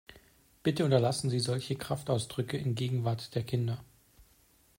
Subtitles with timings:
[0.63, 3.83] Bitte unterlassen sie solche Kraftausdrücke in Gegenwart der Kinder!